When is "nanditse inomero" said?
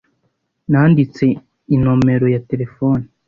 0.71-2.25